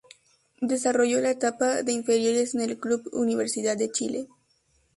[0.61, 4.27] Desarrolló la etapa de inferiores en el Club Universidad de Chile.